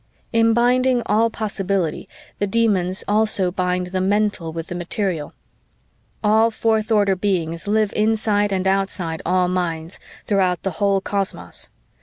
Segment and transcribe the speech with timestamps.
[0.33, 2.09] "In binding all possibility,
[2.39, 5.35] the Demons also bind the mental with the material.
[6.23, 11.69] All fourth order beings live inside and outside all minds, throughout the whole cosmos.